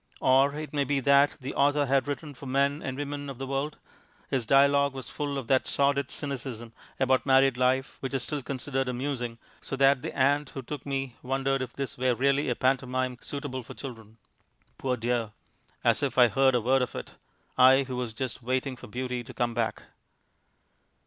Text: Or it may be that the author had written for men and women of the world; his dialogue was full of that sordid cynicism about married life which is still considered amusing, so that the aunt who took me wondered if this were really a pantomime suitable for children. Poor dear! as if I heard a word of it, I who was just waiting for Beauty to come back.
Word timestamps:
Or 0.19 0.55
it 0.55 0.73
may 0.73 0.83
be 0.83 0.99
that 1.01 1.37
the 1.41 1.53
author 1.53 1.85
had 1.85 2.07
written 2.07 2.33
for 2.33 2.47
men 2.47 2.81
and 2.81 2.97
women 2.97 3.29
of 3.29 3.37
the 3.37 3.45
world; 3.45 3.77
his 4.31 4.47
dialogue 4.47 4.95
was 4.95 5.11
full 5.11 5.37
of 5.37 5.45
that 5.45 5.67
sordid 5.67 6.09
cynicism 6.09 6.73
about 6.99 7.23
married 7.23 7.55
life 7.55 7.97
which 7.99 8.15
is 8.15 8.23
still 8.23 8.41
considered 8.41 8.89
amusing, 8.89 9.37
so 9.61 9.75
that 9.75 10.01
the 10.01 10.17
aunt 10.17 10.49
who 10.49 10.63
took 10.63 10.87
me 10.87 11.17
wondered 11.21 11.61
if 11.61 11.73
this 11.73 11.99
were 11.99 12.15
really 12.15 12.49
a 12.49 12.55
pantomime 12.55 13.19
suitable 13.21 13.61
for 13.61 13.75
children. 13.75 14.17
Poor 14.79 14.97
dear! 14.97 15.33
as 15.83 16.01
if 16.01 16.17
I 16.17 16.29
heard 16.29 16.55
a 16.55 16.61
word 16.61 16.81
of 16.81 16.95
it, 16.95 17.13
I 17.55 17.83
who 17.83 17.95
was 17.95 18.11
just 18.11 18.41
waiting 18.41 18.75
for 18.75 18.87
Beauty 18.87 19.23
to 19.23 19.35
come 19.35 19.53
back. 19.53 19.83